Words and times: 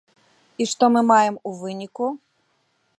І 0.63 0.67
што 0.71 0.89
мы 0.95 1.01
маем 1.11 1.35
у 1.51 1.53
выніку? 1.61 2.05